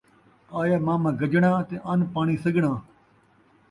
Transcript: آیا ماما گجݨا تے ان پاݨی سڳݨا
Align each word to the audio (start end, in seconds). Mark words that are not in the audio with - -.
آیا 0.59 0.77
ماما 0.85 1.09
گجݨا 1.19 1.51
تے 1.67 1.75
ان 1.91 1.99
پاݨی 2.13 2.35
سڳݨا 2.43 2.73